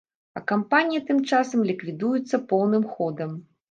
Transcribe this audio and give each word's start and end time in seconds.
А 0.39 0.41
кампанія 0.51 1.03
тым 1.11 1.21
часам 1.33 1.69
ліквідуецца 1.73 2.45
поўным 2.51 2.93
ходам! 2.99 3.43